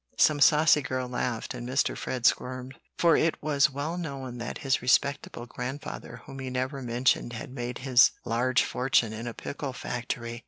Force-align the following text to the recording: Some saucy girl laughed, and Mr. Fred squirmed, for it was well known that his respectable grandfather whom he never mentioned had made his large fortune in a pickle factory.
Some 0.17 0.39
saucy 0.39 0.81
girl 0.81 1.07
laughed, 1.07 1.53
and 1.53 1.69
Mr. 1.69 1.95
Fred 1.95 2.25
squirmed, 2.25 2.73
for 2.97 3.15
it 3.15 3.35
was 3.39 3.69
well 3.69 3.99
known 3.99 4.39
that 4.39 4.57
his 4.57 4.81
respectable 4.81 5.45
grandfather 5.45 6.23
whom 6.25 6.39
he 6.39 6.49
never 6.49 6.81
mentioned 6.81 7.33
had 7.33 7.51
made 7.51 7.77
his 7.77 8.09
large 8.25 8.63
fortune 8.63 9.13
in 9.13 9.27
a 9.27 9.35
pickle 9.35 9.73
factory. 9.73 10.39